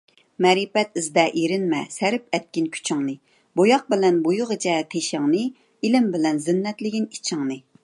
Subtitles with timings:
[0.43, 3.15] مەرىپەت ئىزدە ئېرىنمە، سەرىپ ئەتكىن كۈچىڭنى؛
[3.61, 5.45] بوياق بىلەن بويىغىچە تېشىڭنى،
[5.85, 7.63] ئىلىم بىلەن زىننەتلىگىن ئىچىڭنى.